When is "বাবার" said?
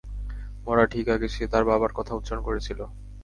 1.65-1.91